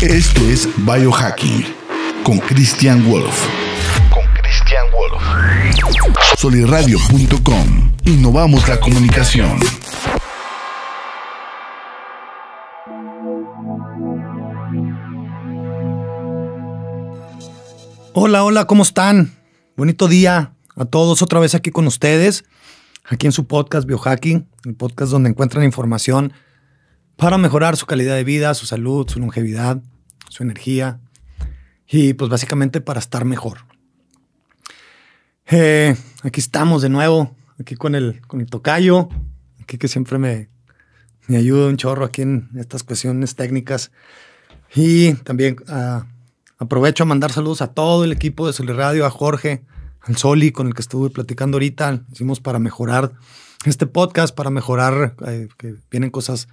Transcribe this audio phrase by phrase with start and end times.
[0.00, 1.66] Esto es Biohacking
[2.22, 3.48] con Christian Wolf.
[4.10, 5.20] Con Christian Wolf.
[6.36, 7.92] Soliradio.com.
[8.04, 9.58] Innovamos la comunicación.
[18.12, 19.36] Hola, hola, ¿cómo están?
[19.76, 22.44] Bonito día a todos otra vez aquí con ustedes,
[23.04, 26.34] aquí en su podcast Biohacking, el podcast donde encuentran información
[27.18, 29.82] para mejorar su calidad de vida, su salud, su longevidad,
[30.28, 31.00] su energía
[31.88, 33.58] y pues básicamente para estar mejor.
[35.46, 39.08] Eh, aquí estamos de nuevo, aquí con el, con el tocayo,
[39.60, 40.48] aquí que siempre me,
[41.26, 43.90] me ayuda un chorro aquí en estas cuestiones técnicas.
[44.76, 46.04] Y también uh,
[46.58, 49.64] aprovecho a mandar saludos a todo el equipo de Soli Radio, a Jorge,
[50.02, 52.04] al Soli, con el que estuve platicando ahorita.
[52.12, 53.10] Hicimos para mejorar
[53.64, 56.46] este podcast, para mejorar, eh, que vienen cosas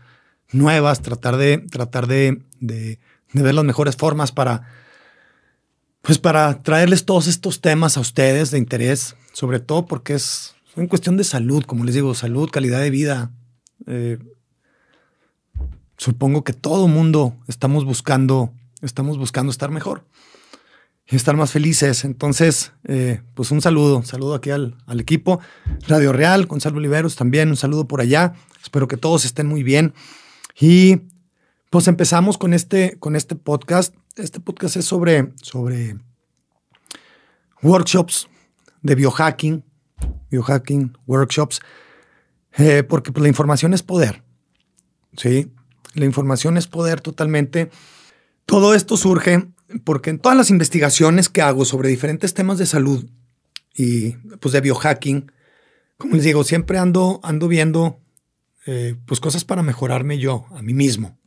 [0.56, 3.00] nuevas, tratar de, tratar de, de,
[3.34, 4.64] ver las mejores formas para
[6.02, 10.88] pues para traerles todos estos temas a ustedes de interés, sobre todo porque es en
[10.88, 13.32] cuestión de salud, como les digo, salud, calidad de vida.
[13.88, 14.20] Eh,
[15.98, 20.06] supongo que todo mundo estamos buscando, estamos buscando estar mejor
[21.08, 22.04] y estar más felices.
[22.04, 25.40] Entonces, eh, pues un saludo, saludo aquí al, al, equipo.
[25.88, 28.34] Radio Real, Gonzalo Oliveros también, un saludo por allá.
[28.62, 29.94] Espero que todos estén muy bien.
[30.60, 31.02] Y
[31.70, 35.98] pues empezamos con este, con este podcast este podcast es sobre, sobre
[37.62, 38.30] workshops
[38.82, 39.64] de biohacking,
[40.30, 41.60] biohacking, workshops,
[42.58, 44.24] eh, porque pues, la información es poder.
[45.18, 45.52] ¿sí?
[45.94, 47.70] La información es poder totalmente.
[48.46, 49.48] Todo esto surge
[49.84, 53.06] porque en todas las investigaciones que hago sobre diferentes temas de salud
[53.74, 55.32] y pues de biohacking,
[55.98, 58.00] como les digo, siempre ando, ando viendo
[58.66, 61.18] eh, pues cosas para mejorarme yo, a mí mismo.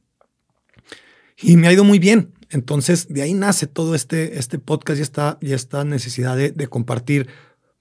[1.41, 2.34] Y me ha ido muy bien.
[2.50, 7.28] Entonces, de ahí nace todo este, este podcast y esta, y esta necesidad de, compartir,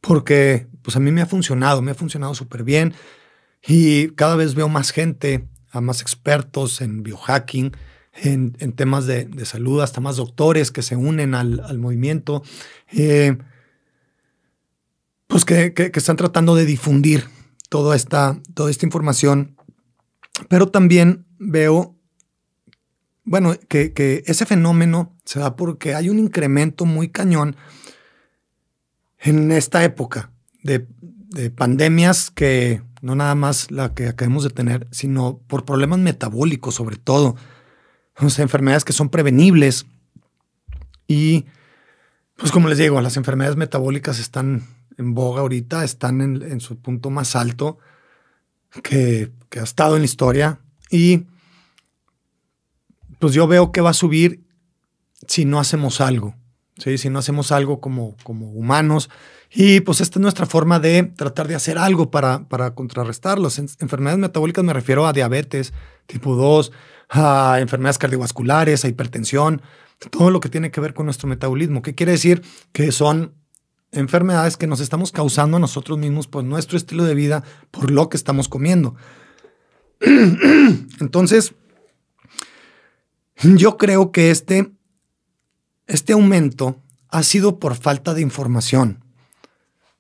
[0.02, 2.94] porque pues a mí me ha funcionado, me ha funcionado súper bien
[3.66, 7.72] y cada vez veo más gente, a más expertos en biohacking,
[8.13, 12.44] en, temas de, salud, hasta más doctores que se unen al, movimiento,
[12.91, 13.38] eh,
[15.28, 17.25] pues que, que, están tratando de difundir
[17.69, 19.57] toda esta, toda esta información,
[20.50, 21.97] pero también veo
[23.23, 27.57] bueno, que, que, ese fenómeno se da porque hay un incremento muy cañón
[29.19, 30.31] en esta época
[30.63, 36.00] de, de, pandemias que no nada más la que acabamos de tener, sino por problemas
[36.00, 37.35] metabólicos sobre todo,
[38.39, 39.85] enfermedades que son prevenibles.
[41.07, 41.45] Y
[42.38, 44.63] pues como les digo, las enfermedades metabólicas están
[44.97, 47.78] en boga ahorita, están en, en su punto más alto
[48.81, 50.59] que, ha estado en la historia.
[50.90, 51.25] Y
[53.19, 54.46] pues yo veo que va a subir
[55.28, 56.36] si no hacemos algo,
[56.78, 56.97] ¿sí?
[56.97, 59.09] si no hacemos algo como, como humanos.
[59.52, 63.59] Y pues esta es nuestra forma de tratar de hacer algo para, para contrarrestar las
[63.59, 64.63] enfermedades metabólicas.
[64.63, 65.74] Me refiero a diabetes
[66.06, 66.72] tipo 2,
[67.09, 69.62] a enfermedades cardiovasculares, a hipertensión,
[70.12, 71.81] todo lo que tiene que ver con nuestro metabolismo.
[71.81, 72.44] ¿Qué quiere decir?
[72.72, 73.34] Que son
[73.97, 78.09] enfermedades que nos estamos causando a nosotros mismos por nuestro estilo de vida, por lo
[78.09, 78.96] que estamos comiendo.
[81.00, 81.53] Entonces,
[83.36, 84.72] yo creo que este,
[85.88, 89.03] este aumento ha sido por falta de información.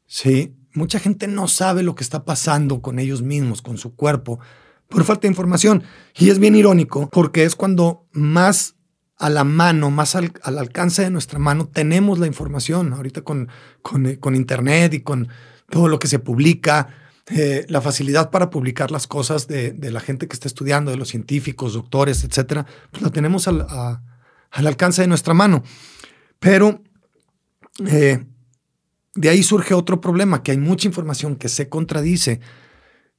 [0.05, 4.39] Sí, mucha gente no sabe lo que está pasando con ellos mismos, con su cuerpo,
[4.87, 5.83] por falta de información.
[6.15, 8.76] Y es bien irónico porque es cuando más
[9.17, 12.93] a la mano, más al, al alcance de nuestra mano tenemos la información.
[12.93, 13.49] Ahorita con,
[13.81, 15.27] con, con Internet y con
[15.69, 16.87] todo lo que se publica,
[17.29, 21.09] eh, la facilidad para publicar las cosas de, la gente que está estudiando, de los
[21.09, 23.99] científicos, doctores, etcétera, pues la tenemos al
[24.51, 25.61] alcance de nuestra mano.
[26.39, 26.81] Pero
[27.85, 28.23] eh,
[29.13, 32.39] de ahí surge otro problema, que hay mucha información que se contradice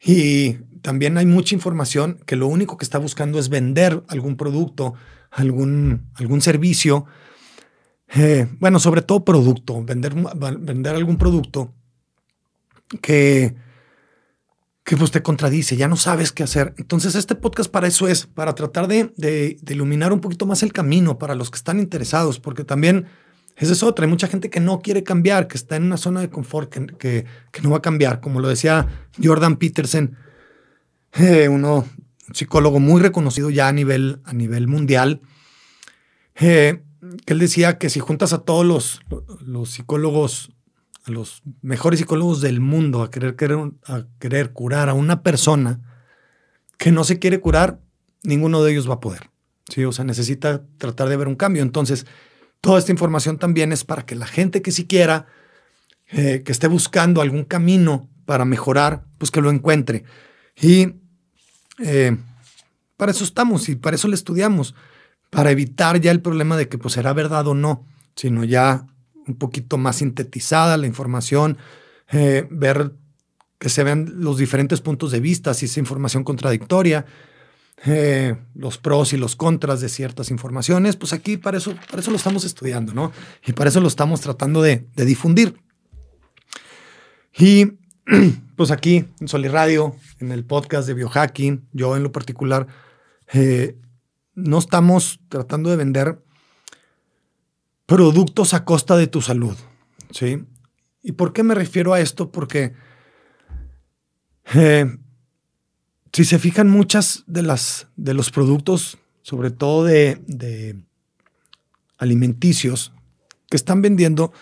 [0.00, 4.94] y también hay mucha información que lo único que está buscando es vender algún producto,
[5.30, 7.06] algún, algún servicio,
[8.14, 11.72] eh, bueno, sobre todo producto, vender, vender algún producto
[13.02, 13.54] que
[14.88, 16.72] que pues te contradice, ya no sabes qué hacer.
[16.78, 20.72] Entonces este podcast para eso es, para tratar de, de, iluminar un poquito más el
[20.72, 23.04] camino para los que están interesados, porque también
[23.56, 26.22] esa es otra, hay mucha gente que no quiere cambiar, que está en una zona
[26.22, 28.86] de confort, que, que, que no va a cambiar, como lo decía
[29.22, 30.16] Jordan Peterson,
[31.18, 31.84] eh, uno,
[32.28, 35.22] un psicólogo muy reconocido ya a nivel, a nivel mundial,
[36.34, 36.82] eh,
[37.24, 39.00] que él decía que si juntas a todos los,
[39.40, 40.50] los psicólogos
[41.10, 45.80] los mejores psicólogos del mundo a querer, querer, a querer curar a una persona
[46.76, 47.80] que no se quiere curar,
[48.22, 49.30] ninguno de ellos va a poder.
[49.68, 51.62] Sí, o sea, necesita tratar de ver un cambio.
[51.62, 52.06] Entonces,
[52.60, 55.26] toda esta información también es para que la gente que siquiera
[56.10, 60.04] eh, que esté buscando algún camino para mejorar, pues que lo encuentre.
[60.56, 60.94] Y
[61.78, 62.16] eh,
[62.96, 64.74] para eso estamos y para eso le estudiamos,
[65.30, 67.86] para evitar ya el problema de que pues será verdad o no,
[68.16, 68.86] sino ya
[69.26, 71.58] un poquito más sintetizada la información,
[72.10, 72.92] eh, ver
[73.58, 77.04] que se vean los diferentes puntos de vista, si es información contradictoria,
[77.86, 82.10] eh, los pros y los contras de ciertas informaciones, pues aquí para eso, para eso
[82.10, 83.12] lo estamos estudiando, ¿no?
[83.46, 85.54] Y para eso lo estamos tratando de, difundir.
[87.36, 87.72] Y
[88.56, 92.66] pues aquí en Sol Radio, en el podcast de biohacking, yo en lo particular,
[93.32, 93.76] eh,
[94.34, 96.22] no estamos tratando de vender
[97.86, 99.56] productos a costa de tu salud,
[100.10, 100.44] ¿sí?
[101.02, 102.30] ¿Y por qué me refiero a esto?
[102.30, 102.74] Porque
[104.54, 104.96] eh,
[106.12, 110.78] si se fijan, muchas de, las, de los productos, sobre todo de,
[111.98, 112.92] alimenticios
[113.50, 114.32] que están vendiendo,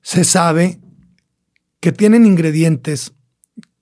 [0.00, 0.80] se sabe
[1.80, 3.14] que tienen ingredientes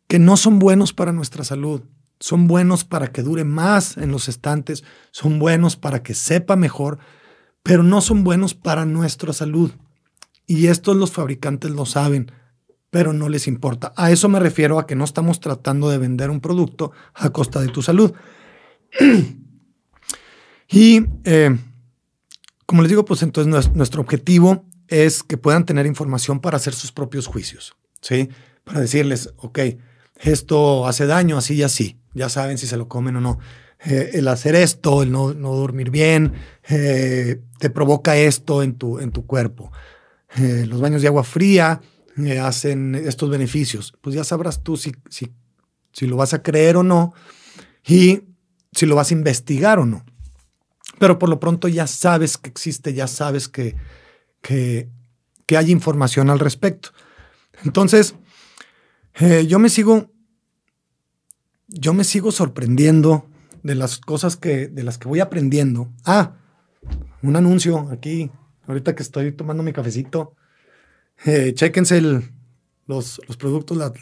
[0.09, 1.83] que no son buenos para nuestra salud.
[2.19, 6.99] Son buenos para que dure más en los estantes, son buenos para que sepa mejor,
[7.63, 9.73] pero no son buenos para nuestra salud.
[10.47, 12.33] Y estos los fabricantes lo saben
[12.97, 13.93] pero no les importa.
[13.95, 17.61] A eso me refiero a que no estamos tratando de vender un producto a costa
[17.61, 18.15] de tu salud.
[20.71, 21.59] y eh,
[22.65, 26.91] como les digo, pues entonces nuestro objetivo es que puedan tener información para hacer sus
[26.91, 28.29] propios juicios, ¿sí?
[28.65, 29.59] Para decirles, ok,
[30.17, 33.39] esto hace daño así y así, ya saben si se lo comen o no.
[33.85, 36.33] Eh, el hacer esto, el no, dormir bien,
[36.69, 39.71] eh, te provoca esto en tu, en tu cuerpo.
[40.37, 41.81] los baños de agua fría,
[42.43, 43.95] hacen estos beneficios.
[44.01, 45.33] Pues ya sabrás tú si, si,
[45.93, 47.15] si lo vas a creer o no
[47.87, 48.23] y
[48.73, 50.05] si lo vas a investigar o no.
[50.99, 53.77] Pero por lo pronto ya sabes que existe, ya sabes que,
[54.41, 54.89] que,
[55.45, 56.91] que hay información al respecto.
[57.65, 58.15] Entonces,
[59.15, 60.11] eh, yo me sigo,
[61.69, 63.29] yo me sigo sorprendiendo
[63.63, 65.93] de las cosas que, de las que voy aprendiendo.
[66.05, 66.37] Ah,
[67.23, 68.31] un anuncio aquí,
[68.67, 70.35] ahorita que estoy tomando mi cafecito.
[71.25, 72.01] Eh, chéquense
[72.87, 73.93] los, los, productos, la,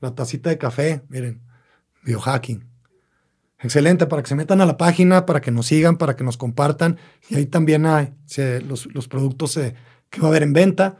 [0.00, 1.40] la, tacita de café, miren,
[2.04, 2.68] biohacking.
[3.58, 6.36] Excelente, para que se metan a la página, para que nos sigan, para que nos
[6.36, 6.98] compartan.
[7.28, 8.12] Y ahí también hay
[8.66, 9.74] los, los, productos eh,
[10.10, 10.98] que va a haber en venta.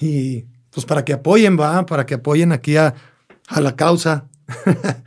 [0.00, 2.94] Y pues para que apoyen, va, para que apoyen aquí a,
[3.48, 4.28] a la causa.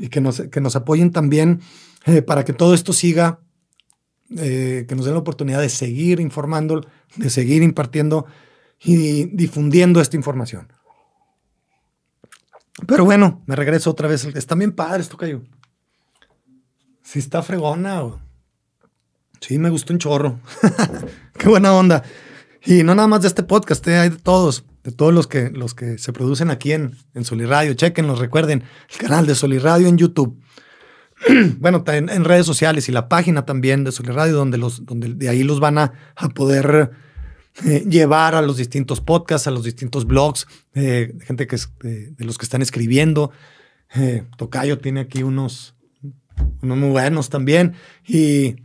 [0.00, 1.60] y que nos, que nos apoyen también
[2.06, 3.40] eh, para que todo esto siga,
[4.36, 6.86] eh, que nos den la oportunidad de seguir informando,
[7.16, 8.26] de seguir impartiendo
[8.82, 10.72] y difundiendo esta información.
[12.86, 14.24] Pero bueno, me regreso otra vez.
[14.24, 15.42] Está bien padre esto, Cayo.
[17.02, 18.02] Sí está fregona.
[19.40, 20.40] Sí, me gustó un chorro.
[21.38, 22.02] Qué buena onda.
[22.64, 25.50] Y no nada más de este podcast, eh, hay de todos, de todos los que,
[25.50, 27.74] los que se producen aquí en, en Soliradio.
[27.74, 30.38] Chequenlos, recuerden, el canal de Soliradio en YouTube.
[31.58, 35.28] bueno, en, en, redes sociales y la página también de Soliradio, donde, los, donde de
[35.28, 36.90] ahí los van a, a poder
[37.64, 42.24] eh, llevar a los distintos podcasts, a los distintos blogs, eh, gente que es, de
[42.24, 43.32] los que están escribiendo.
[43.94, 45.74] Eh, Tocayo tiene aquí unos,
[46.62, 47.74] unos muy buenos también.
[48.06, 48.56] Y,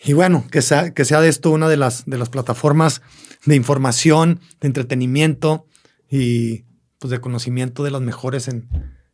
[0.00, 3.02] y bueno, que sea, que sea de esto una de las, de las plataformas
[3.44, 5.66] de información, de entretenimiento
[6.10, 6.64] y
[6.98, 8.68] pues de conocimiento de las mejores en,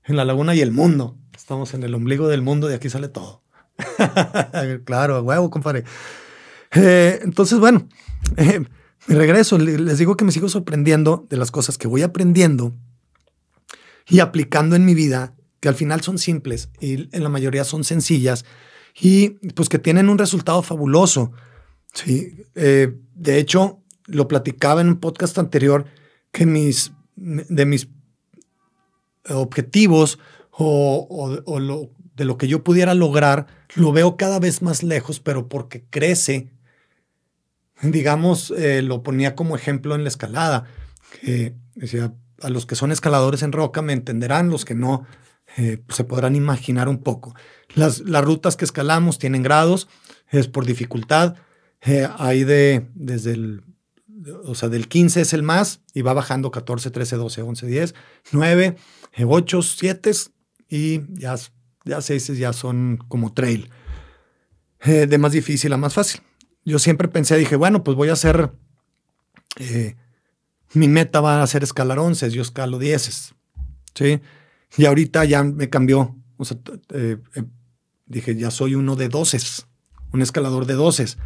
[0.04, 1.16] en la laguna y el mundo.
[1.34, 3.42] Estamos en el ombligo del mundo y aquí sale todo.
[4.84, 5.84] claro, huevo, compadre.
[6.72, 7.88] entonces, bueno,
[8.36, 8.64] eh,
[9.08, 12.74] regreso, les digo que me sigo sorprendiendo de las cosas que voy aprendiendo
[14.06, 17.84] y aplicando en mi vida, que al final son simples y en la mayoría son
[17.84, 18.44] sencillas
[18.94, 21.32] y pues que tienen un resultado fabuloso.
[21.92, 25.86] Sí, eh, de hecho, lo platicaba en un podcast anterior
[26.32, 27.88] que mis, de mis
[29.28, 30.18] objetivos
[30.50, 31.06] o,
[31.44, 35.48] o lo, de lo que yo pudiera lograr, lo veo cada vez más lejos, pero
[35.48, 36.54] porque crece
[37.82, 40.64] digamos, eh, lo ponía como ejemplo en la escalada.
[41.20, 45.06] Que decía, a los que son escaladores en roca me entenderán, los que no
[45.56, 47.34] eh, se podrán imaginar un poco.
[47.75, 49.88] Las, las, rutas que escalamos tienen grados,
[50.30, 51.37] es por dificultad.
[51.82, 53.62] Eh, hay de, desde el,
[54.44, 57.94] o sea, del 15 es el más y va bajando 14, 13, 12, 11, 10,
[58.32, 58.76] 9,
[59.26, 60.11] 8, 7
[60.68, 61.37] y ya,
[61.84, 63.70] ya 6 ya son como trail.
[64.84, 66.20] de más difícil a más fácil
[66.64, 68.52] yo siempre pensé, dije, bueno, pues voy a hacer,
[69.56, 69.96] eh,
[70.73, 73.34] mi meta va a ser escalar 11, yo escalo 10,
[73.94, 74.20] ¿sí?
[74.76, 76.16] Y ahorita ya me cambió,
[76.92, 77.44] eh, eh,
[78.06, 79.66] dije, ya soy uno de doces,
[80.12, 81.18] un escalador de doces,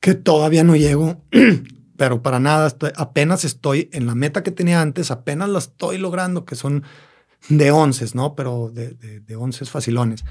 [0.00, 1.24] que todavía no llego,
[1.96, 6.44] pero para nada, apenas estoy en la meta que tenía antes, apenas la estoy logrando,
[6.44, 6.84] que son
[7.48, 8.34] de onces, ¿no?
[8.34, 10.24] Pero de, de, de onces facilones.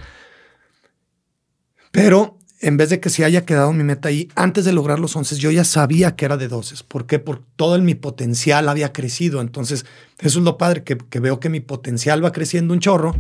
[1.91, 5.15] Pero en vez de que se haya quedado mi meta ahí, antes de lograr los
[5.15, 6.83] once, yo ya sabía que era de doces.
[6.83, 7.19] ¿Por qué?
[7.19, 9.41] Porque todo el, mi potencial había crecido.
[9.41, 9.85] Entonces,
[10.19, 13.15] eso es lo padre, que, veo que mi potencial va creciendo un chorro,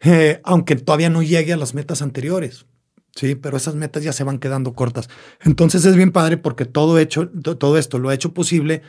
[0.00, 2.66] eh, aunque todavía no llegue a las metas anteriores.
[3.14, 5.08] Sí, pero esas metas ya se van quedando cortas.
[5.42, 8.82] Entonces es bien padre porque todo, hecho, todo esto lo ha hecho posible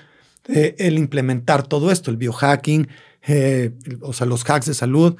[0.47, 2.87] eh, el implementar todo esto, el biohacking,
[3.27, 5.15] eh, o sea, los hacks de salud.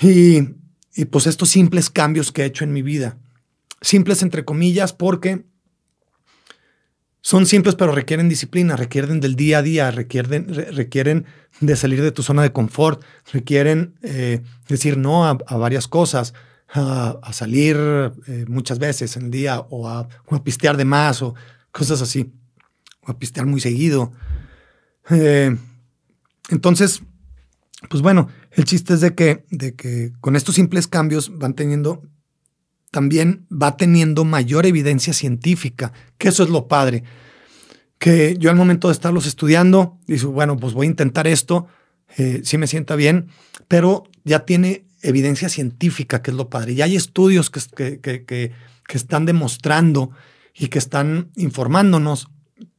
[0.00, 0.59] Y
[1.00, 3.16] y pues estos simples cambios que he hecho en mi vida.
[3.80, 5.46] Simples entre comillas porque
[7.22, 11.24] son simples pero requieren disciplina, requieren del día a día, requieren, requieren
[11.60, 13.02] de salir de tu zona de confort,
[13.32, 16.34] requieren eh, decir no a, varias cosas,
[16.68, 17.78] a, salir
[18.26, 20.06] eh, muchas veces en el día o a,
[20.44, 21.34] pistear de más o
[21.72, 22.30] cosas así,
[23.06, 24.12] o a pistear muy seguido.
[25.08, 25.56] Eh,
[26.50, 27.00] entonces,
[27.88, 32.02] pues bueno, el chiste es de que, de que con estos simples cambios van teniendo,
[32.90, 37.04] también va teniendo mayor evidencia científica, que eso es lo padre.
[37.98, 41.66] Que yo al momento de estarlos estudiando, digo, bueno, pues voy a intentar esto,
[42.16, 43.28] eh, sí me sienta bien,
[43.68, 46.72] pero ya tiene evidencia científica, que es lo padre.
[46.72, 48.52] Y hay estudios que, que, que,
[48.88, 50.10] están demostrando
[50.54, 52.28] y que están informándonos,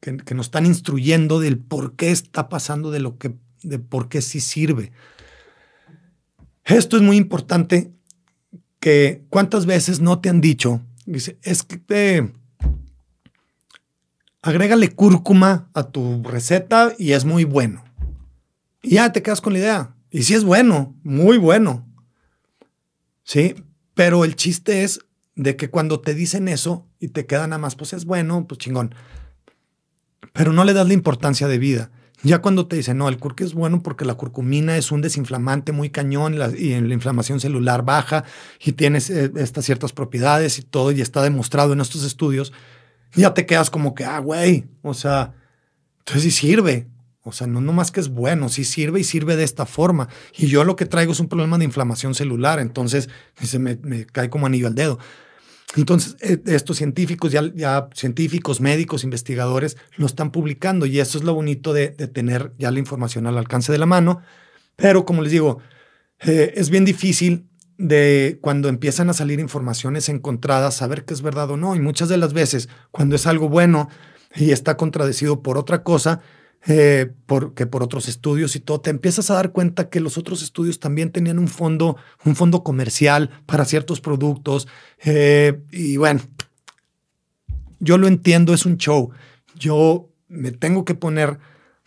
[0.00, 4.20] que, nos están instruyendo del por qué está pasando, de lo que, de por qué
[4.20, 4.92] sí sirve.
[6.64, 7.92] Esto es muy importante
[8.80, 12.32] que cuántas veces no te han dicho, dice, es que te,
[14.42, 17.84] agrégale cúrcuma a tu receta y es muy bueno.
[18.82, 19.94] Y ya te quedas con la idea.
[20.10, 21.88] Y sí es bueno, muy bueno.
[23.22, 23.54] Sí,
[23.94, 25.00] pero el chiste es
[25.36, 28.58] de que cuando te dicen eso y te queda nada más, pues es bueno, pues
[28.58, 28.94] chingón.
[30.32, 31.90] Pero no le das la importancia de vida.
[32.22, 35.72] Ya cuando te dicen, no, el curque es bueno porque la curcumina es un desinflamante
[35.72, 38.24] muy cañón y la inflamación celular baja
[38.60, 42.52] y tienes eh, estas ciertas propiedades y todo, y está demostrado en estos estudios,
[43.14, 45.34] ya te quedas como que, ah, güey, o sea,
[45.98, 46.88] entonces sí sirve.
[47.24, 50.08] O sea, no nomás que es bueno, sí sirve y sirve de esta forma.
[50.36, 53.08] Y yo lo que traigo es un problema de inflamación celular, entonces
[53.40, 54.98] se me, me cae como anillo al dedo.
[55.76, 61.34] Entonces, eh, estos científicos, ya, científicos, médicos, investigadores, lo están publicando y eso es lo
[61.34, 64.20] bonito de, tener ya la información al alcance de la mano.
[64.76, 65.58] Pero como les digo,
[66.20, 67.46] eh, es bien difícil
[67.78, 71.74] de cuando empiezan a salir informaciones encontradas, saber qué es verdad o no.
[71.74, 73.88] Y muchas de las veces, cuando es algo bueno
[74.34, 76.20] y está contradecido por otra cosa,
[76.66, 77.12] eh,
[77.56, 80.78] que por otros estudios y todo, te empiezas a dar cuenta que los otros estudios
[80.78, 84.68] también tenían un fondo, un fondo comercial para ciertos productos.
[85.04, 86.20] Eh, y bueno,
[87.80, 89.10] yo lo entiendo, es un show.
[89.56, 91.38] Yo me tengo que poner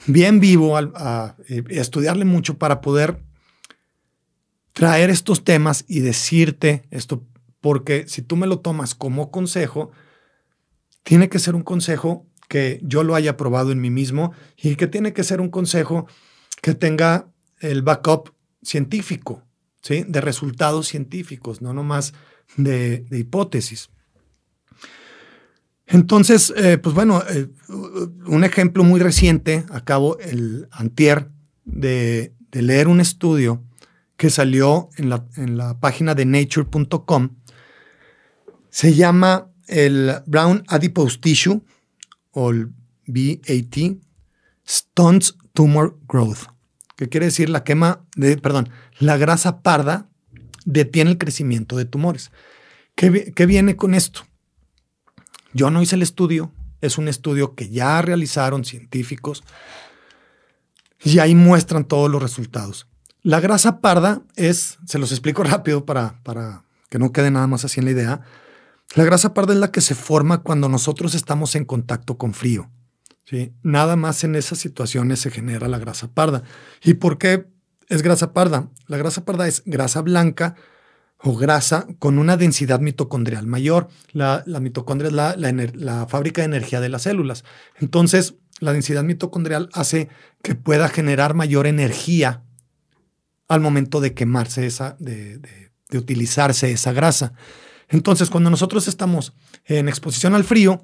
[0.08, 3.24] bien vivo a, a eh, estudiarle mucho para poder
[4.74, 7.24] traer estos temas y decirte esto,
[7.62, 9.91] porque si tú me lo tomas como consejo,
[11.03, 14.88] tiene que ser un consejo que yo lo haya probado en mí mismo y que
[14.88, 16.08] tiene que ser un consejo
[16.62, 17.28] que tenga
[17.60, 19.44] el backup científico,
[19.82, 20.04] ¿sí?
[20.08, 22.14] de resultados científicos, no nomás
[22.58, 23.90] de, hipótesis.
[25.88, 31.30] Entonces, eh, pues bueno, eh, un ejemplo muy reciente, acabo el antier
[31.64, 33.64] de, leer un estudio
[34.16, 37.36] que salió en la, en la página de nature.com,
[38.70, 41.62] se llama el Brown Adipose Tissue,
[42.36, 42.74] o el
[43.08, 43.98] BAT,
[44.68, 46.50] Stunts Tumor Growth,
[46.98, 50.10] que quiere decir la quema de, perdón, la grasa parda
[50.65, 52.32] detiene el crecimiento de tumores.
[52.94, 54.22] ¿Qué, ¿Qué, viene con esto?
[55.54, 56.51] Yo no hice el estudio,
[56.82, 59.44] es un estudio que ya realizaron científicos
[61.04, 62.88] y ahí muestran todos los resultados.
[63.22, 67.63] La grasa parda es, se los explico rápido para, para que no quede nada más
[67.63, 68.22] así en la idea,
[68.96, 72.72] la grasa parda es la que se forma cuando nosotros estamos en contacto con frío.
[73.25, 73.54] ¿sí?
[73.62, 76.44] Nada más en esas situaciones se genera la grasa parda.
[76.82, 77.46] ¿Y por qué
[77.90, 78.70] es grasa parda?
[78.88, 80.56] La grasa parda es grasa blanca
[81.18, 83.90] o grasa con una densidad mitocondrial mayor.
[84.14, 87.44] La, mitocondria es la, fábrica de energía de las células.
[87.82, 90.08] Entonces, la densidad mitocondrial hace
[90.42, 92.44] que pueda generar mayor energía
[93.50, 95.42] al momento de quemarse esa, de
[95.92, 97.34] utilizarse esa grasa.
[97.89, 99.34] Entonces, cuando nosotros estamos
[99.65, 100.84] en exposición al frío,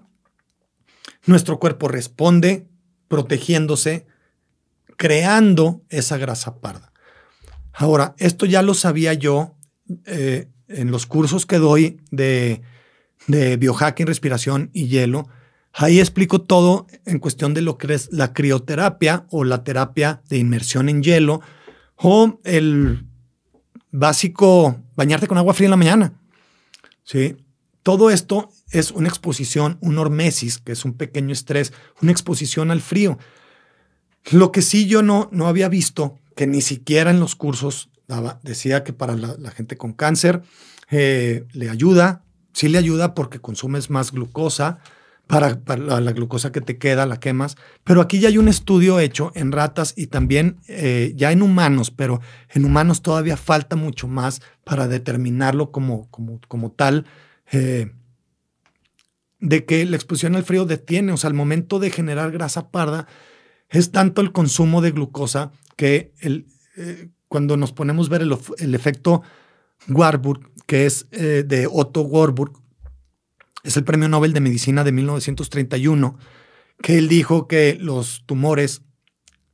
[1.25, 2.67] nuestro cuerpo responde
[3.07, 4.07] protegiéndose,
[4.97, 6.93] creando esa grasa parda.
[7.73, 9.55] Ahora, esto ya lo sabía yo
[10.05, 12.61] eh, en los cursos que doy de,
[13.27, 15.27] de biohacking, respiración y hielo,
[15.73, 20.37] ahí explico todo en cuestión de lo que es la crioterapia o la terapia de
[20.37, 21.41] inmersión en hielo
[21.95, 23.05] o el
[23.91, 26.20] básico bañarte con agua fría en la mañana.
[27.03, 27.37] ¿Sí?
[27.83, 32.81] Todo esto es una exposición, un hormesis, que es un pequeño estrés, una exposición al
[32.81, 33.17] frío.
[34.31, 37.89] Lo que sí yo no, no había visto, que ni siquiera en los cursos
[38.43, 40.41] decía que para la, gente con cáncer
[40.89, 44.79] eh, le ayuda, sí le ayuda porque consumes más glucosa,
[45.31, 47.55] para, la, glucosa que te queda, la quemas.
[47.85, 51.89] Pero aquí ya hay un estudio hecho en ratas y también eh, ya en humanos,
[51.89, 52.19] pero
[52.49, 57.05] en humanos todavía falta mucho más para determinarlo como, como, como tal,
[57.51, 57.93] eh,
[59.39, 63.07] de que la exposición al frío detiene, o sea, al momento de generar grasa parda,
[63.69, 66.45] es tanto el consumo de glucosa que el,
[66.75, 69.23] eh, cuando nos ponemos a ver el, efecto
[69.87, 72.61] Warburg, que es de Otto Warburg,
[73.63, 76.17] es el Premio Nobel de Medicina de 1931,
[76.81, 78.81] que él dijo que los tumores,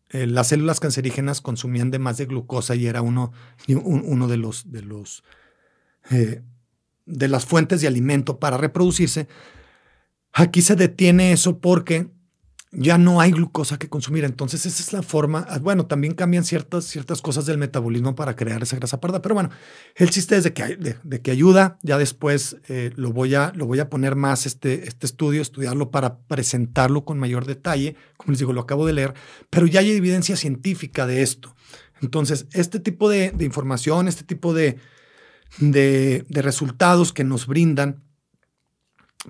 [0.10, 3.32] eh, las células cancerígenas consumían de más de glucosa y era uno,
[3.68, 5.24] uno de los, de los
[6.10, 6.42] eh,
[7.06, 9.28] de las fuentes de alimento para reproducirse.
[10.34, 12.10] Aquí se detiene eso porque
[12.72, 14.26] ya no hay glucosa que consumir.
[14.26, 15.46] Entonces, esa es la forma.
[15.50, 19.22] Ah, bueno, también cambian ciertas, ciertas cosas del metabolismo para crear esa grasa parda.
[19.22, 19.50] Pero bueno,
[19.96, 21.78] el chiste es de que, de, que ayuda.
[21.82, 25.92] Ya después eh, lo, voy a, lo voy a poner más este, este estudio, estudiarlo
[25.92, 27.96] para presentarlo con mayor detalle.
[28.18, 29.14] Como les digo, lo acabo de leer.
[29.50, 31.56] Pero ya hay evidencia científica de esto.
[32.02, 34.78] Entonces, este tipo de, información, este tipo de,
[35.60, 38.07] de resultados que nos brindan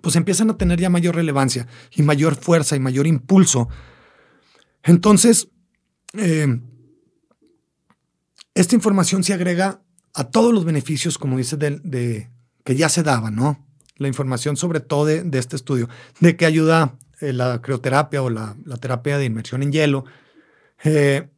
[0.02, 3.70] pues empiezan a tener ya mayor relevancia y mayor fuerza y mayor impulso.
[4.84, 5.50] Entonces,
[6.14, 6.62] eh,
[8.54, 9.82] esta información se agrega
[10.14, 12.30] a todos los beneficios, como dice, de,
[12.64, 13.66] que ya se daban, ¿no?
[13.98, 15.90] La información sobre todo de, este estudio,
[16.20, 20.06] de que ayuda eh, la crioterapia o la, terapia de inmersión en hielo,
[20.84, 21.30] eh,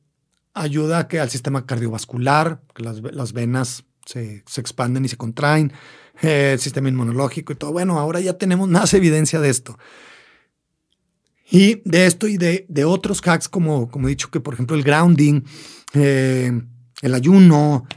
[0.53, 5.73] ayuda que al sistema cardiovascular, que las, venas se, se, expanden y se contraen,
[6.21, 7.71] el sistema inmunológico y todo.
[7.71, 9.77] Bueno, ahora ya tenemos más evidencia de esto.
[11.51, 14.75] Y de esto y de, de otros hacks, como, como he dicho, que por ejemplo
[14.75, 15.41] el grounding,
[15.93, 16.51] eh,
[17.01, 17.87] el ayuno,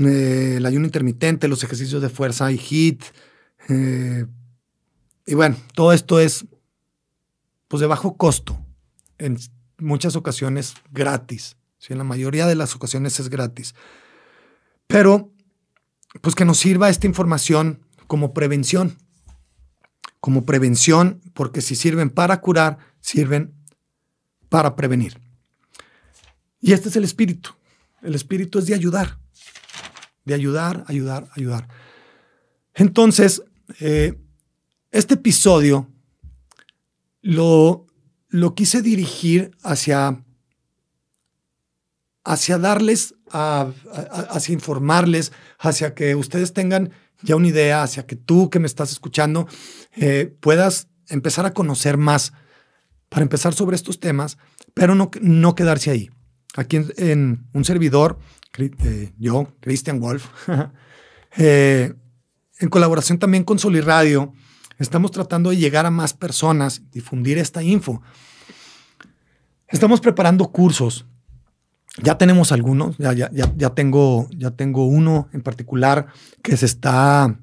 [0.00, 3.04] eh, el ayuno intermitente, los ejercicios de fuerza y HIT.
[5.26, 6.44] y bueno, todo esto es
[7.68, 8.58] pues de bajo costo,
[9.18, 9.38] en
[9.78, 11.56] muchas ocasiones gratis.
[11.88, 13.74] En la mayoría de las ocasiones es gratis.
[14.86, 15.32] Pero
[16.20, 18.96] pues que nos sirva esta información como prevención.
[20.20, 23.54] Como prevención, porque si sirven para curar, sirven
[24.48, 25.20] para prevenir.
[26.60, 27.50] Y este es el espíritu.
[28.02, 29.18] El espíritu es de ayudar.
[30.24, 31.68] De ayudar, ayudar, ayudar.
[32.74, 33.42] Entonces,
[33.80, 34.18] eh,
[34.90, 35.88] este episodio
[37.22, 37.86] lo,
[38.28, 40.24] lo quise dirigir hacia
[42.28, 46.90] hacia darles, hacia informarles, hacia que ustedes tengan
[47.22, 49.48] ya una idea, hacia que tú que me estás escuchando
[49.96, 52.34] eh, puedas empezar a conocer más
[53.08, 54.36] para empezar sobre estos temas,
[54.74, 56.10] pero no, no quedarse ahí.
[56.54, 58.18] Aquí en, un servidor,
[58.58, 60.26] eh, yo, Christian Wolf,
[61.38, 61.94] eh,
[62.58, 64.34] en colaboración también con Soliradio,
[64.78, 68.02] estamos tratando de llegar a más personas, difundir esta info.
[69.68, 71.06] Estamos preparando cursos
[72.02, 76.06] ya tenemos algunos, ya, ya, ya, tengo, ya tengo uno en particular
[76.42, 77.38] que se está,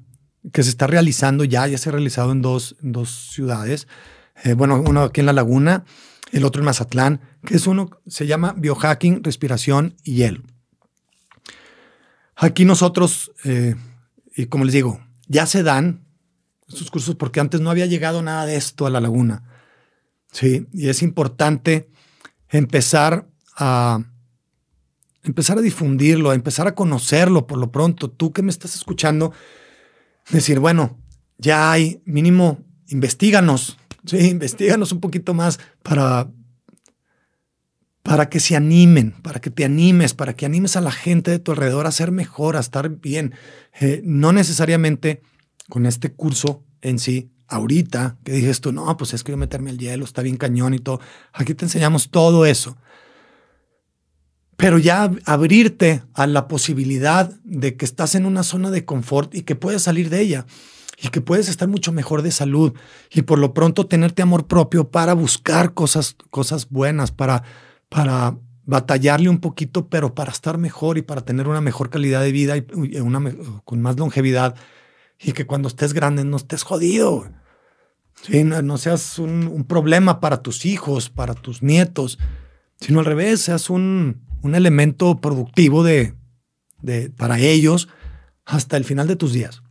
[0.52, 3.88] que se está realizando ya, ya se ha realizado en dos, dos ciudades.
[4.44, 5.84] Eh, bueno, uno aquí en La Laguna,
[6.32, 10.42] el otro en Mazatlán, que es uno, se llama Biohacking, Respiración y Hielo.
[12.34, 13.76] Aquí nosotros, eh,
[14.36, 16.06] y como les digo, ya se dan
[16.68, 19.42] estos cursos porque antes no había llegado nada de esto a La Laguna.
[20.32, 21.88] Sí, y es importante
[22.48, 24.00] empezar a
[25.26, 28.10] empezar a difundirlo, a empezar a conocerlo por lo pronto.
[28.10, 29.32] Tú que me estás escuchando,
[30.30, 30.98] decir, bueno,
[31.38, 36.30] ya hay, mínimo, investiganos, sí, investiganos un poquito más para,
[38.02, 41.38] para que se animen, para que te animes, para que animes a la gente de
[41.38, 43.34] tu alrededor a ser mejor, a estar bien.
[43.80, 45.22] Eh, no necesariamente
[45.68, 49.70] con este curso en sí, ahorita, que dices tú, no, pues es que yo meterme
[49.70, 51.00] al hielo, está bien cañón y todo.
[51.32, 52.76] Aquí te enseñamos todo eso
[54.56, 59.42] pero ya abrirte a la posibilidad de que estás en una zona de confort y
[59.42, 60.46] que puedes salir de ella
[60.98, 62.72] y que puedes estar mucho mejor de salud
[63.12, 67.42] y por lo pronto tenerte amor propio para buscar cosas, cosas buenas, para,
[67.88, 72.32] para, batallarle un poquito, pero para estar mejor y para tener una mejor calidad de
[72.32, 72.64] vida y
[72.98, 73.32] una,
[73.64, 74.56] con más longevidad
[75.20, 77.30] y que cuando estés grande no estés jodido.
[78.28, 82.18] No, seas un, problema para tus hijos, para tus nietos,
[82.80, 86.14] sino al revés, seas un, un elemento productivo de,
[86.82, 87.88] de, para ellos
[88.44, 89.62] hasta el final de tus días.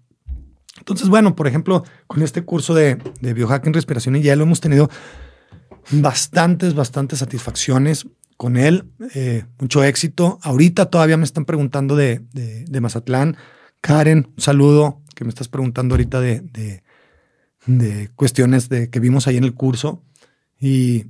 [0.78, 4.90] Entonces, bueno, por ejemplo, con este curso de, de biohacking, respiración y hielo hemos tenido
[5.92, 8.08] bastantes, bastantes satisfacciones
[8.38, 10.40] con él, eh, mucho éxito.
[10.44, 13.38] Ahorita todavía me están preguntando de, de, Mazatlán.
[13.82, 16.42] Karen, un saludo, que me estás preguntando ahorita de,
[17.66, 20.04] de, cuestiones de, que vimos ahí en el curso.
[20.60, 21.06] Y,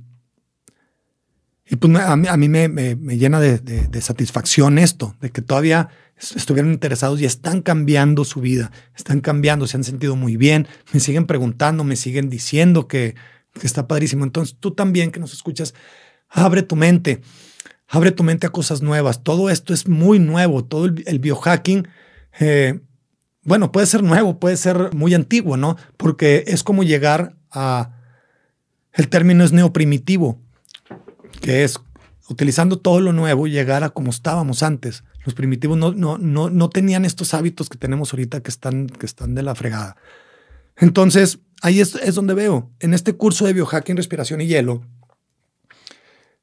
[1.68, 5.42] y pues a mí, a mí me, me, me, llena de, satisfacción esto, de que
[5.42, 10.68] todavía estuvieron interesados y están cambiando su vida, están cambiando, se han sentido muy bien,
[10.92, 13.16] me siguen preguntando, me siguen diciendo que,
[13.52, 14.24] que está padrísimo.
[14.24, 15.74] Entonces tú también que nos escuchas,
[16.28, 17.20] abre tu mente,
[17.88, 19.24] abre tu mente a cosas nuevas.
[19.24, 21.88] Todo esto es muy nuevo, todo el, biohacking.
[22.38, 22.78] Eh,
[23.42, 25.76] bueno, puede ser nuevo, puede ser muy antiguo, ¿no?
[25.96, 27.92] Porque es como llegar a...
[28.92, 30.40] El término es neoprimitivo,
[31.40, 31.80] que es
[32.28, 35.04] utilizando todo lo nuevo, llegar a como estábamos antes.
[35.24, 39.06] Los primitivos no, no, no, no tenían estos hábitos que tenemos ahorita que están, que
[39.06, 39.96] están de la fregada.
[40.76, 42.70] Entonces, ahí es, es donde veo.
[42.80, 44.84] En este curso de biohacking, respiración y hielo,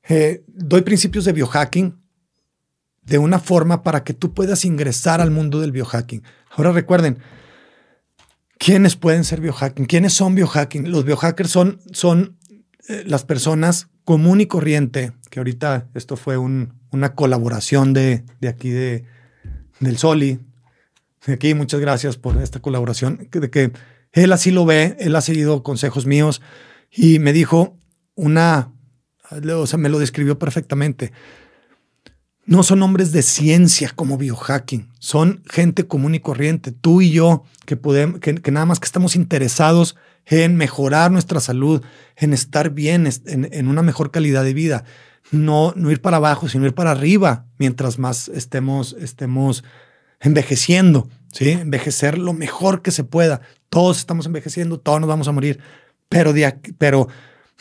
[0.07, 1.97] eh, doy principios de biohacking
[3.03, 6.23] de una forma para que tú puedas ingresar al mundo del biohacking.
[6.51, 7.19] Ahora recuerden,
[8.57, 9.85] ¿quiénes pueden ser biohacking?
[9.85, 10.91] ¿Quiénes son biohacking?
[10.91, 12.37] Los biohackers son, son
[12.87, 18.69] eh, las personas común y corriente, que ahorita esto fue una colaboración de, de aquí
[18.69, 19.05] de,
[19.79, 20.39] del Soli.
[21.25, 23.71] De aquí, muchas gracias por esta colaboración, de que
[24.11, 26.41] él así lo ve, él ha seguido consejos míos
[26.91, 27.77] y me dijo
[28.15, 28.71] una,
[29.31, 31.11] o sea, me lo describió perfectamente.
[32.45, 37.45] No son hombres de ciencia como biohacking, son gente común y corriente, tú y yo,
[37.65, 41.81] que, podemos, que, nada más que estamos interesados en mejorar nuestra salud,
[42.15, 44.83] en estar bien, en, en, una mejor calidad de vida.
[45.31, 49.63] No, no ir para abajo, sino ir para arriba mientras más estemos, estemos
[50.19, 51.51] envejeciendo, ¿sí?
[51.51, 53.41] Envejecer lo mejor que se pueda.
[53.69, 55.59] Todos estamos envejeciendo, todos nos vamos a morir,
[56.09, 57.07] pero, de pero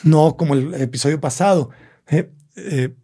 [0.04, 1.70] no como el episodio pasado,
[2.08, 2.94] eh, eh,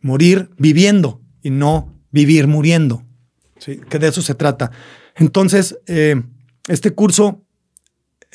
[0.00, 3.04] morir viviendo y no vivir muriendo,
[3.58, 3.80] ¿sí?
[3.88, 4.70] Que de eso se trata.
[5.16, 6.22] Entonces, eh,
[6.68, 7.43] este curso,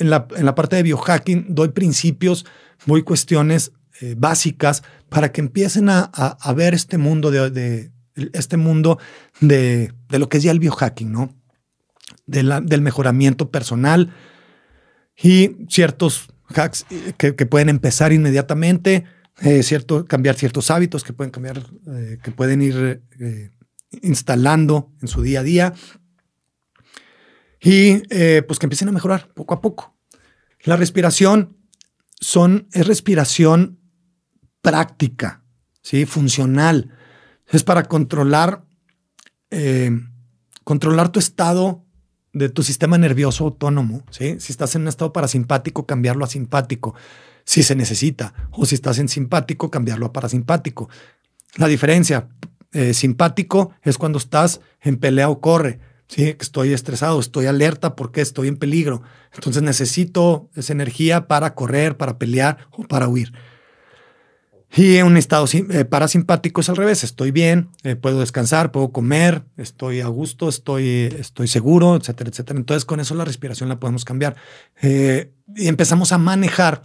[0.00, 2.44] en la, en la, parte de biohacking, doy principios,
[2.86, 3.72] doy cuestiones
[4.16, 7.90] básicas para que empiecen a, a, ver este mundo de
[8.32, 8.98] este mundo
[9.40, 11.34] de, lo que es ya el biohacking, ¿no?
[12.26, 14.14] del mejoramiento personal
[15.20, 16.86] y ciertos hacks
[17.16, 19.04] que, pueden empezar inmediatamente,
[19.42, 23.50] eh, cierto, cambiar ciertos hábitos que pueden cambiar, eh, que pueden ir eh,
[24.02, 25.74] instalando en su día a día
[27.60, 27.98] y
[28.42, 29.94] pues que empiecen a mejorar poco a poco.
[30.62, 31.56] La respiración
[32.20, 33.78] son, es respiración
[34.62, 35.42] práctica,
[35.82, 36.06] ¿sí?
[36.06, 36.90] funcional
[37.50, 38.64] es para controlar,
[39.50, 39.90] eh,
[40.64, 41.84] controlar tu estado
[42.32, 44.04] de tu sistema nervioso autónomo.
[44.10, 46.94] Si estás en un estado parasimpático, cambiarlo a simpático,
[47.44, 48.34] si se necesita.
[48.52, 50.88] O si estás en simpático, cambiarlo a parasimpático.
[51.56, 52.28] La diferencia,
[52.72, 55.80] eh, simpático es cuando estás en pelea o corre.
[56.10, 56.36] ¿Sí?
[56.40, 59.02] Estoy estresado, estoy alerta porque estoy en peligro.
[59.34, 63.32] Entonces necesito esa energía para correr, para pelear o para huir.
[64.72, 68.92] Y en un estado eh, parasimpático es al revés, estoy bien, eh, puedo descansar, puedo
[68.92, 72.58] comer, estoy a gusto, estoy, estoy seguro, etcétera, etcétera.
[72.58, 74.36] Entonces con eso la respiración la podemos cambiar.
[74.80, 76.84] Eh, y empezamos a manejar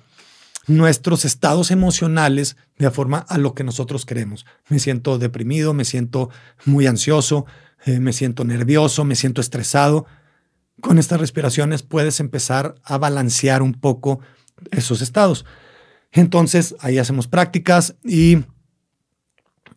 [0.68, 4.48] nuestros estados emocionales de forma a lo que nosotros queremos.
[4.68, 6.32] Me siento deprimido, me siento
[6.66, 7.46] muy ansioso,
[7.86, 10.06] me siento nervioso, me siento estresado.
[10.82, 14.20] Con estas respiraciones puedes empezar a balancear un poco
[14.72, 15.46] esos estados.
[16.12, 18.40] Entonces ahí hacemos prácticas y,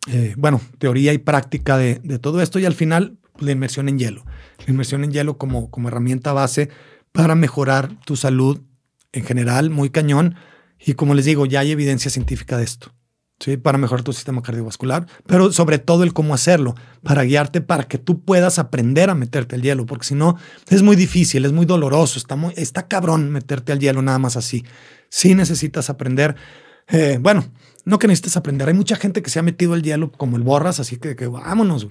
[0.07, 4.25] eh, bueno, teoría y práctica de, todo esto y al final la inmersión en hielo.
[4.65, 6.69] La inmersión en hielo como, como herramienta base
[7.11, 8.61] para mejorar tu salud
[9.11, 10.35] en general, muy cañón.
[10.79, 12.93] Y como les digo, ya hay evidencia científica de esto.
[13.39, 13.57] ¿Sí?
[13.57, 17.97] Para mejorar tu sistema cardiovascular, pero sobre todo el cómo hacerlo, para guiarte para que
[17.97, 20.37] tú puedas aprender a meterte al hielo, porque si no,
[20.69, 24.35] es muy difícil, es muy doloroso, está, muy, está cabrón meterte al hielo nada más
[24.37, 24.63] así
[25.09, 26.35] sí necesitas aprender.
[26.87, 27.45] Eh, bueno,
[27.85, 28.67] no que necesites aprender.
[28.67, 31.87] Hay mucha gente que se ha metido al hielo como el borras, así que, vámonos.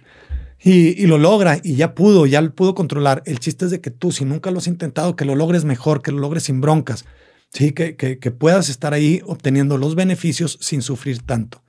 [0.60, 3.22] Y, y, lo logra y ya pudo, ya lo pudo controlar.
[3.26, 6.02] El chiste es de que tú, si nunca lo has intentado, que lo logres mejor,
[6.02, 7.04] que lo logres sin broncas.
[7.52, 11.62] Sí, que, que, puedas estar ahí obteniendo los beneficios sin sufrir tanto.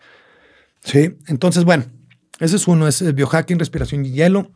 [0.83, 1.85] Sí, entonces, bueno,
[2.39, 4.51] ese es uno, es biohacking, respiración y hielo.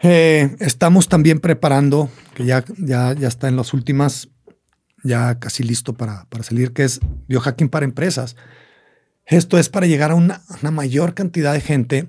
[0.00, 4.28] Eh, estamos también preparando, que ya, ya, ya está en las últimas,
[5.02, 8.36] ya casi listo para, para salir, que es biohacking para empresas.
[9.28, 12.08] Esto es para llegar a una, mayor cantidad de gente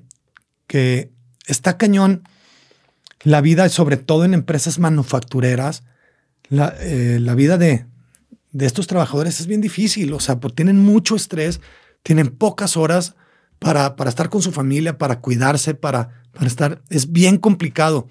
[0.67, 1.11] que
[1.47, 2.23] está cañón
[3.23, 5.83] la vida, sobre todo en empresas manufactureras,
[6.49, 7.85] la, eh, vida de,
[8.51, 10.13] de, estos trabajadores es bien difícil.
[10.13, 11.61] O sea, tienen mucho estrés,
[12.03, 13.15] tienen pocas horas
[13.59, 16.81] para, para estar con su familia, para cuidarse, para, para estar.
[16.89, 18.07] Es bien complicado.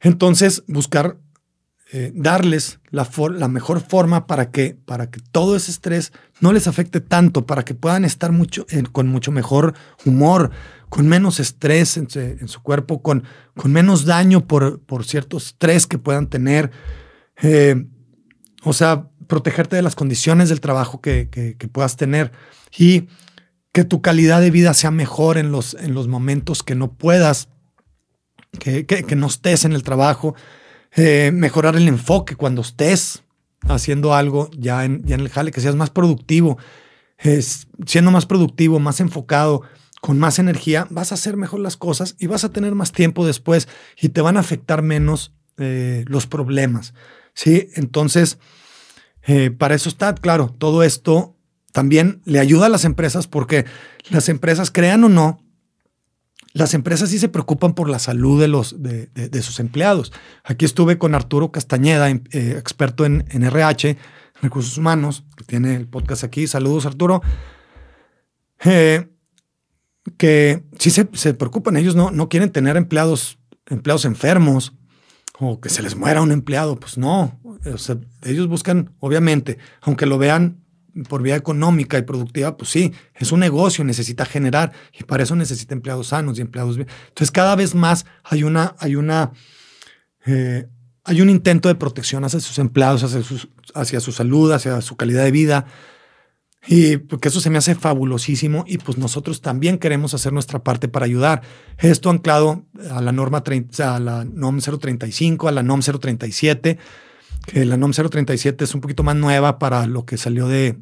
[0.00, 1.16] Entonces, buscar
[1.94, 3.06] eh, darles la,
[3.36, 7.66] la, mejor forma para que, para que todo ese estrés no les afecte tanto, para
[7.66, 9.74] que puedan estar mucho, con mucho mejor
[10.06, 10.50] humor,
[10.88, 12.08] con menos estrés en,
[12.48, 16.70] su cuerpo, con, con menos daño por, por cierto estrés que puedan tener.
[17.42, 17.86] Eh,
[18.62, 22.32] o sea, protegerte de las condiciones del trabajo que, puedas tener
[22.76, 23.08] y
[23.72, 27.48] que tu calidad de vida sea mejor en los, en los momentos que no puedas,
[28.58, 30.34] que, no estés en el trabajo
[30.94, 33.22] eh, mejorar el enfoque cuando estés
[33.62, 36.58] haciendo algo ya en, ya en el jale, que seas más productivo,
[37.86, 39.62] siendo más productivo, más enfocado,
[40.02, 43.24] con más energía, vas a hacer mejor las cosas y vas a tener más tiempo
[43.24, 43.68] después
[44.00, 46.92] y te van a afectar menos eh, los problemas.
[47.34, 47.68] ¿Sí?
[47.74, 48.38] Entonces,
[49.26, 51.36] eh, para eso está, claro, todo esto
[51.72, 53.64] también le ayuda a las empresas porque
[54.10, 55.42] las empresas, crean o no,
[56.52, 60.12] las empresas sí se preocupan por la salud de, los, de, sus empleados.
[60.44, 62.20] Aquí estuve con Arturo Castañeda, eh,
[62.58, 63.96] experto en, RH,
[64.42, 66.46] recursos humanos, que tiene el podcast aquí.
[66.46, 67.22] Saludos, Arturo.
[68.64, 69.08] Eh,
[70.18, 74.74] que sí se, preocupan, ellos no, no quieren tener empleados, empleados enfermos
[75.42, 76.76] o que se les muera un empleado.
[76.76, 77.38] Pues no,
[78.22, 80.62] ellos buscan, obviamente, aunque lo vean
[81.08, 85.34] por vía económica y productiva, pues sí, es un negocio, necesita generar y para eso
[85.34, 86.88] necesita empleados sanos y empleados bien.
[87.08, 89.32] Entonces, cada vez más hay una, hay una,
[90.26, 90.68] eh,
[91.04, 93.22] hay un intento de protección hacia sus empleados, hacia,
[93.74, 95.66] hacia su salud, hacia su calidad de vida.
[96.66, 100.88] Y porque eso se me hace fabulosísimo y pues nosotros también queremos hacer nuestra parte
[100.88, 101.42] para ayudar.
[101.78, 106.78] Esto anclado a la norma 30, a la NOM 035, a la NOM 037
[107.46, 110.78] que la NOM 037 es un poquito más nueva para lo que salió de,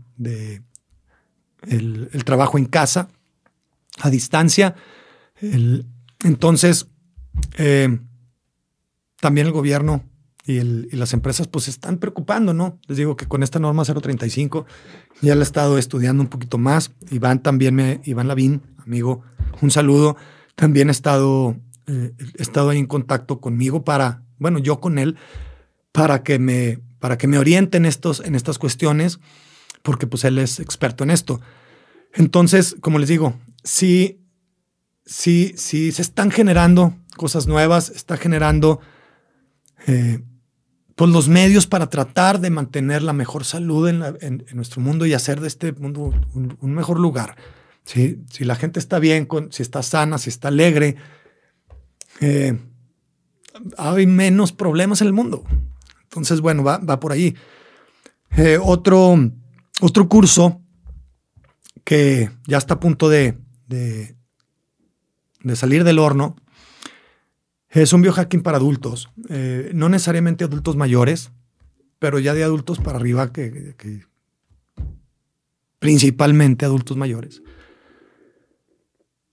[1.67, 3.09] el, trabajo en casa,
[3.99, 4.75] a distancia.
[6.23, 6.89] entonces,
[7.57, 7.99] eh,
[9.21, 10.05] también el gobierno
[10.51, 12.79] y, las empresas pues se están preocupando, ¿no?
[12.87, 14.67] Les digo que con esta norma 035
[15.23, 16.93] ya la he estado estudiando un poquito más.
[17.11, 19.23] Iván también me, Iván Lavín, amigo,
[19.61, 20.17] un saludo.
[20.55, 25.17] También he estado, eh, estado ahí en contacto conmigo para, bueno, yo con él,
[25.93, 29.21] para que me, para que me orienten estos, en estas cuestiones,
[29.83, 31.41] porque pues él es experto en esto.
[32.13, 34.21] Entonces, como les digo, sí,
[35.05, 38.81] sí, sí se están generando cosas nuevas, está generando
[39.87, 40.21] eh,
[41.01, 45.41] pues los medios para tratar de mantener la mejor salud en, nuestro mundo y hacer
[45.41, 47.37] de este mundo un, mejor lugar.
[47.87, 50.97] Si la gente está bien, si está sana, si está alegre,
[52.21, 52.59] eh,
[53.79, 55.43] hay menos problemas en el mundo.
[56.03, 57.35] Entonces, bueno, va, va por ahí.
[58.37, 59.17] Eh, otro,
[59.81, 60.61] otro curso
[61.83, 64.17] que ya está a punto de, de,
[65.55, 66.37] salir del horno
[67.71, 69.11] es un biohacking para adultos.
[69.29, 71.31] Eh, no necesariamente adultos mayores,
[71.99, 73.75] pero ya de adultos para arriba, que,
[75.79, 77.43] principalmente adultos mayores.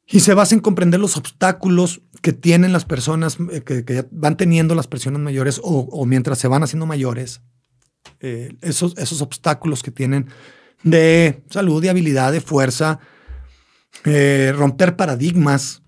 [0.06, 4.76] Y se basa en comprender los obstáculos que tienen las personas, eh, que, van teniendo
[4.76, 7.42] las personas mayores o, mientras se van haciendo mayores,
[8.20, 10.28] eh, esos, esos obstáculos que tienen
[10.84, 13.00] de salud, de habilidad, de fuerza,
[14.06, 15.82] eh, romper paradigmas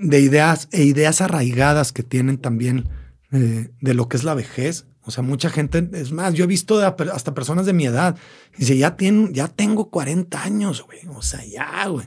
[0.00, 2.88] de ideas e ideas arraigadas que tienen también
[3.30, 4.86] de lo que es la vejez.
[5.02, 8.16] O sea, mucha gente, es más, yo he visto hasta personas de mi edad,
[8.56, 11.00] dice, ya, tienen, ya tengo 40 años, güey.
[11.08, 12.06] O sea, ya, güey.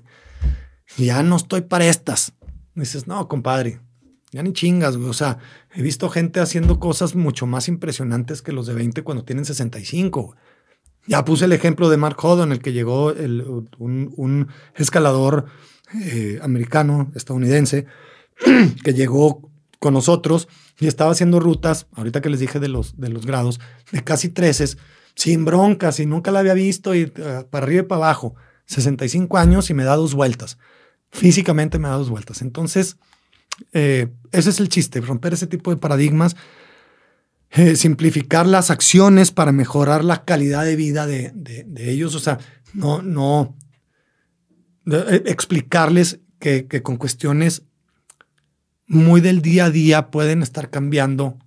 [0.98, 2.34] Ya no estoy para estas
[2.76, 3.80] dices, no, compadre,
[4.32, 5.10] ya ni chingas, güey.
[5.10, 5.40] O sea,
[5.74, 10.36] he visto gente haciendo cosas mucho más impresionantes que los de 20 cuando tienen 65.
[11.08, 13.14] Ya puse el ejemplo de Mark Hodon, el que llegó,
[13.78, 15.46] un, escalador
[16.00, 17.86] eh, americano, estadounidense,
[18.84, 20.48] que llegó con nosotros
[20.80, 23.60] y estaba haciendo rutas, ahorita que les dije de los, de los grados,
[23.92, 24.78] de casi 13,
[25.16, 28.36] sin broncas y nunca la había visto y eh, para arriba y para abajo.
[28.66, 30.58] 65 años y me da dos vueltas
[31.12, 32.42] físicamente me da dos vueltas.
[32.42, 32.98] Entonces,
[33.74, 36.36] eh, ese es el chiste, romper ese tipo de paradigmas,
[37.52, 41.34] eh, simplificar las acciones para mejorar la calidad de vida de,
[41.78, 42.16] ellos.
[42.16, 42.40] O sea,
[42.74, 43.58] no, no,
[44.92, 47.64] eh, explicarles que, que con cuestiones
[48.88, 51.38] muy del día a día pueden estar cambiando,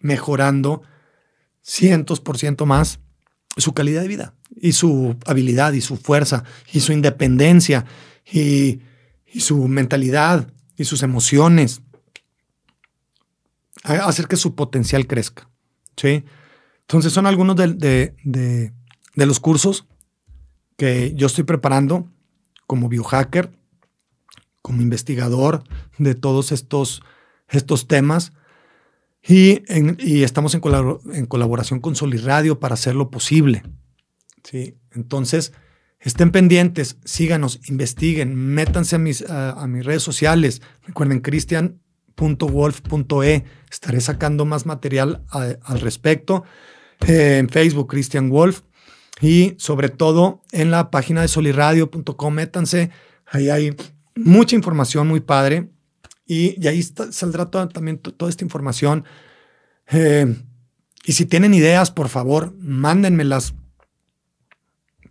[0.00, 0.82] mejorando
[1.62, 3.00] cientos por ciento más
[3.56, 7.86] su calidad de vida y su habilidad y su fuerza y su independencia
[8.30, 8.80] y,
[9.38, 11.82] su mentalidad y sus emociones.
[13.84, 15.48] Hacer que su potencial crezca.
[15.96, 16.24] ¿sí?
[16.80, 17.68] Entonces son algunos de,
[19.14, 19.86] de los cursos
[20.76, 22.10] que yo estoy preparando
[22.66, 23.50] como biohacker,
[24.62, 25.62] como investigador
[25.98, 27.02] de todos estos,
[27.48, 28.32] estos temas.
[29.26, 29.62] Y,
[30.22, 30.62] estamos en,
[31.12, 33.62] en, colaboración con Soliradio para hacerlo posible.
[34.42, 34.76] ¿sí?
[34.92, 35.52] Entonces,
[36.00, 40.60] estén pendientes, síganos, investiguen, métanse a mis, a, mis redes sociales.
[40.86, 41.20] Recuerden,
[42.14, 43.44] cristian.wolf.e.
[43.70, 46.44] Estaré sacando más material al respecto.
[47.06, 48.62] Eh, en Facebook, Cristian Wolf.
[49.20, 52.90] Y sobre todo en la página de soliradio.com, métanse.
[53.26, 53.76] Ahí hay
[54.16, 55.70] mucha información muy padre.
[56.26, 59.04] Y, ahí saldrá también toda esta información.
[59.90, 60.34] Eh,
[61.04, 63.54] y si tienen ideas, por favor, mándenmelas.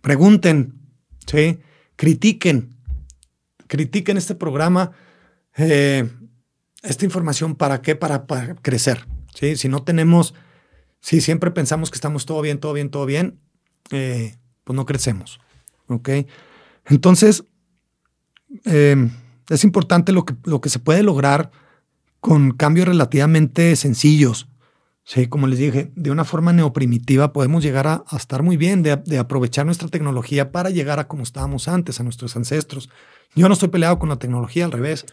[0.00, 0.74] Pregunten,
[1.26, 1.60] ¿sí?
[1.96, 2.76] critiquen,
[3.68, 4.92] critiquen este programa,
[5.56, 6.10] eh,
[6.84, 7.96] esta información, ¿para qué?
[7.96, 9.06] Para, para crecer.
[9.34, 9.56] ¿sí?
[9.56, 10.34] Si no tenemos,
[11.00, 13.40] si siempre pensamos que estamos todo bien, todo bien, todo bien,
[13.90, 15.40] eh, pues no crecemos.
[15.88, 16.10] ¿Ok?
[16.86, 17.44] Entonces,
[18.64, 19.10] eh,
[19.48, 21.50] es importante lo que, lo que se puede lograr
[22.20, 24.48] con cambios relativamente sencillos.
[25.06, 29.18] Sí, como les dije, de una forma neoprimitiva podemos llegar a, estar muy bien, de,
[29.18, 32.88] aprovechar nuestra tecnología para llegar a como estábamos antes, a nuestros ancestros.
[33.34, 35.04] Yo no estoy peleado con la tecnología, al revés.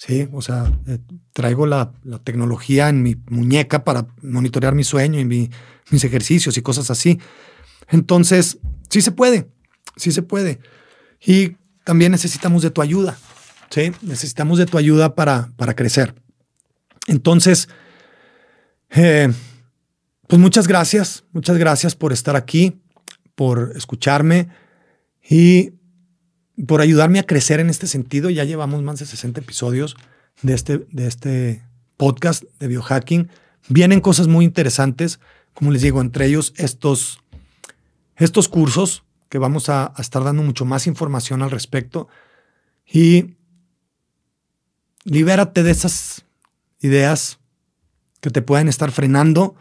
[0.00, 0.98] Sí, o sea, eh,
[1.34, 1.92] traigo la,
[2.24, 7.20] tecnología en mi muñeca para monitorear mi sueño y mis ejercicios y cosas así.
[7.86, 8.56] Entonces,
[8.88, 9.50] sí se puede,
[9.96, 10.58] sí se puede.
[11.20, 13.18] Y también necesitamos de tu ayuda,
[13.68, 13.92] ¿sí?
[14.00, 16.14] Necesitamos de tu ayuda para, para crecer.
[17.06, 17.68] Entonces,
[18.88, 19.30] eh,
[20.26, 22.80] pues muchas gracias, muchas gracias por estar aquí,
[23.34, 24.48] por escucharme
[25.28, 25.74] y
[26.66, 28.30] por ayudarme a crecer en este sentido.
[28.30, 29.96] Ya llevamos más de 60 episodios
[30.42, 31.64] de este, de este
[31.96, 33.30] podcast de biohacking.
[33.68, 35.20] Vienen cosas muy interesantes,
[35.54, 37.20] como les digo, entre ellos estos,
[38.16, 42.08] estos cursos que vamos a, estar dando mucho más información al respecto
[42.84, 43.36] y
[45.04, 46.24] libérate de esas
[46.80, 47.38] ideas
[48.20, 49.54] que te pueden estar frenando,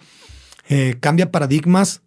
[0.67, 2.01] eh, cambia paradigmas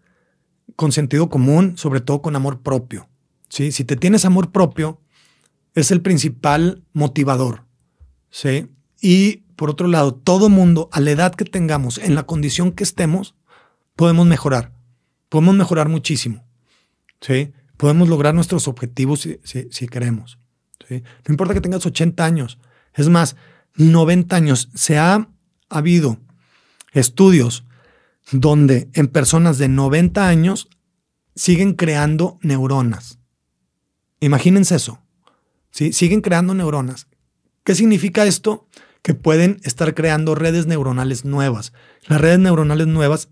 [0.76, 3.09] con sentido común, sobre todo con amor propio.
[3.53, 3.71] ¿Sí?
[3.71, 4.99] Si te tienes amor propio,
[5.75, 7.67] es el principal motivador.
[8.31, 8.69] ¿sí?
[9.01, 12.83] Y por otro lado, todo mundo, a la edad que tengamos, en la condición que
[12.83, 13.35] estemos,
[13.95, 14.73] podemos mejorar.
[15.29, 16.47] Podemos mejorar muchísimo.
[17.21, 17.53] ¿sí?
[17.77, 20.38] Podemos lograr nuestros objetivos si, queremos.
[20.88, 21.03] ¿sí?
[21.29, 22.59] No importa que tengas 80 años,
[22.95, 23.37] es más,
[23.77, 24.71] 90 años.
[24.75, 25.29] Se ha
[25.69, 26.17] habido
[26.93, 27.65] estudios
[28.31, 30.69] donde en personas de 90 años
[31.35, 33.19] siguen creando neuronas.
[34.22, 35.00] Imagínense eso.
[35.72, 35.92] ¿sí?
[35.92, 37.08] Siguen creando neuronas.
[37.64, 38.68] ¿Qué significa esto?
[39.02, 41.72] Que pueden estar creando redes neuronales nuevas.
[42.06, 43.28] Las redes neuronales nuevas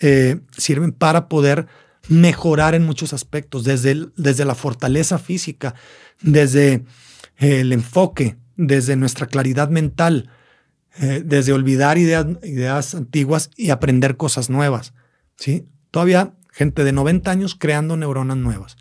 [0.00, 1.68] eh, sirven para poder
[2.08, 5.76] mejorar en muchos aspectos, desde, desde la fortaleza física,
[6.20, 6.84] desde
[7.36, 10.28] el enfoque, desde nuestra claridad mental,
[11.00, 14.92] eh, desde olvidar ideas, ideas antiguas y aprender cosas nuevas.
[15.36, 15.68] ¿sí?
[15.92, 18.76] Todavía gente de 90 años creando neuronas nuevas.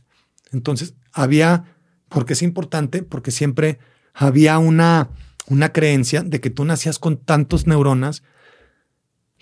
[0.51, 1.75] Entonces, había,
[2.09, 3.79] porque es importante, porque siempre
[4.13, 5.09] había una,
[5.47, 8.23] una creencia de que tú nacías con tantos neuronas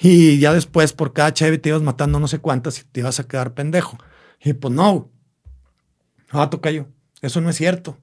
[0.04, 3.20] y ya después, por cada chévere te ibas matando no sé cuántas y te ibas
[3.20, 4.00] a quedar pendejo.
[4.44, 5.12] Y pues no.
[6.32, 6.88] Ah, yo.
[7.22, 8.00] Eso no es cierto.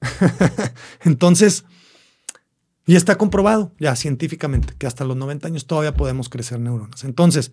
[1.04, 1.64] Entonces,
[2.86, 7.04] y está comprobado ya científicamente que hasta los 90 años todavía podemos crecer neuronas.
[7.04, 7.52] Entonces,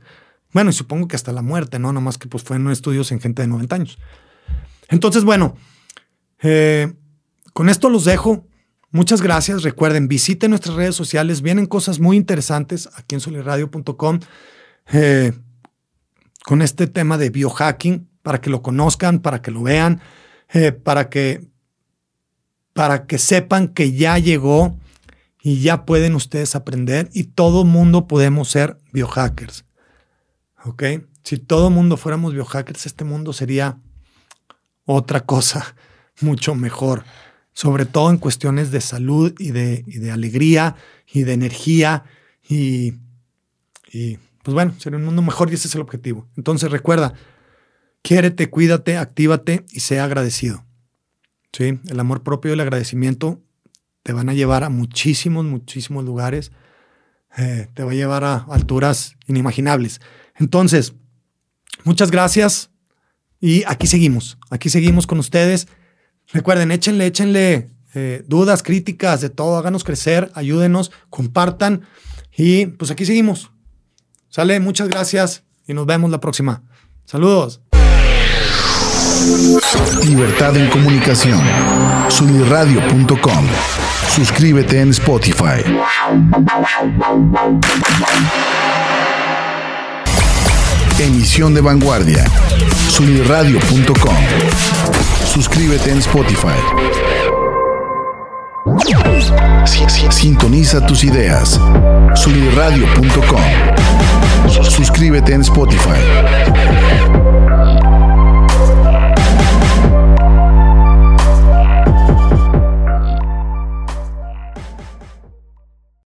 [0.51, 1.93] bueno, y supongo que hasta la muerte, ¿no?
[1.93, 3.99] Nomás que pues fueron estudios en gente de 90 años.
[4.89, 5.55] Entonces, bueno,
[6.41, 6.93] eh,
[7.53, 8.47] con esto los dejo.
[8.91, 9.63] Muchas gracias.
[9.63, 11.41] Recuerden, visiten nuestras redes sociales.
[11.41, 14.19] Vienen cosas muy interesantes aquí en soliradio.com
[14.91, 15.33] eh,
[16.45, 20.01] con este tema de biohacking para que lo conozcan, para que lo vean,
[20.53, 21.47] eh, para, que,
[22.73, 24.77] para que sepan que ya llegó
[25.41, 29.65] y ya pueden ustedes aprender y todo mundo podemos ser biohackers.
[30.63, 30.83] ¿Ok?
[31.23, 33.79] Si todo mundo fuéramos biohackers, este mundo sería
[34.85, 35.75] otra cosa
[36.21, 37.03] mucho mejor
[37.55, 40.75] sobre todo en cuestiones de salud y de, alegría
[41.11, 42.03] y de energía
[42.47, 42.91] y,
[44.43, 46.27] pues bueno, ser un mundo mejor y ese es el objetivo.
[46.35, 47.13] Entonces recuerda,
[48.01, 50.65] quiérete, cuídate, actívate y sea agradecido.
[51.53, 51.79] ¿sí?
[51.87, 53.41] El amor propio y el agradecimiento
[54.03, 56.51] te van a llevar a muchísimos, muchísimos lugares.
[57.37, 60.01] Eh, te va a llevar a alturas inimaginables.
[60.35, 60.93] Entonces,
[61.85, 62.69] muchas gracias.
[63.39, 65.67] Y aquí seguimos, aquí seguimos con ustedes.
[66.31, 71.83] Recuerden, échenle, échenle eh, dudas, críticas, de todo, háganos crecer, ayúdenos, compartan.
[72.35, 73.51] Y pues aquí seguimos.
[74.29, 76.63] Sale, muchas gracias y nos vemos la próxima.
[77.05, 77.61] Saludos.
[80.05, 81.39] Libertad en comunicación.
[82.09, 83.45] Sunirradio.com.
[84.13, 85.63] Suscríbete en Spotify.
[90.99, 92.23] Emisión de vanguardia.
[92.89, 94.15] Sunirradio.com.
[95.25, 96.47] Suscríbete en Spotify.
[100.09, 101.59] Sintoniza tus ideas.
[102.15, 103.41] Sunirradio.com.
[104.69, 105.99] Suscríbete en Spotify.